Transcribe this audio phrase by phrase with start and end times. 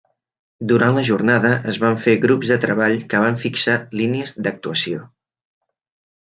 [0.69, 5.05] Durant la Jornada es van fer grups de treball que van fixar línies d’actuació.